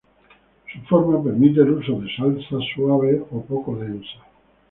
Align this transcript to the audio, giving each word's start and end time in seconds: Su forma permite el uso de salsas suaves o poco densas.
Su 0.73 0.79
forma 0.87 1.23
permite 1.23 1.61
el 1.61 1.73
uso 1.73 1.99
de 2.01 2.09
salsas 2.15 2.63
suaves 2.73 3.21
o 3.29 3.39
poco 3.45 3.75
densas. 3.77 4.23